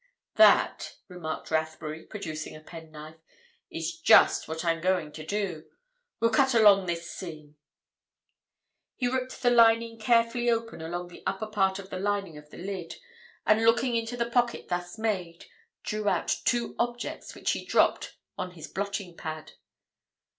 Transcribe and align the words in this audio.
"That," 0.33 0.95
remarked 1.09 1.51
Rathbury, 1.51 2.07
producing 2.07 2.55
a 2.55 2.59
pen 2.59 2.89
knife, 2.89 3.21
"is 3.69 3.95
just 3.95 4.47
what 4.47 4.65
I'm 4.65 4.81
going 4.81 5.11
to 5.11 5.23
do. 5.23 5.65
We'll 6.19 6.31
cut 6.31 6.55
along 6.55 6.87
this 6.87 7.11
seam." 7.11 7.55
He 8.95 9.07
ripped 9.07 9.43
the 9.43 9.51
lining 9.51 9.99
carefully 9.99 10.49
open 10.49 10.81
along 10.81 11.09
the 11.09 11.21
upper 11.27 11.45
part 11.45 11.77
of 11.77 11.91
the 11.91 11.99
lining 11.99 12.35
of 12.35 12.49
the 12.49 12.57
lid, 12.57 12.95
and 13.45 13.63
looking 13.63 13.95
into 13.95 14.17
the 14.17 14.25
pocket 14.27 14.69
thus 14.69 14.97
made, 14.97 15.45
drew 15.83 16.09
out 16.09 16.35
two 16.45 16.75
objects 16.79 17.35
which 17.35 17.51
he 17.51 17.63
dropped 17.63 18.15
on 18.39 18.53
his 18.53 18.67
blotting 18.67 19.15
pad. 19.15 19.51